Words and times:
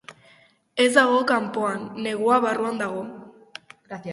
Ez 0.85 0.87
dago 0.95 1.19
kanpoan, 1.33 1.85
negua 2.07 2.39
barruan 2.47 2.83
dago. 2.85 3.05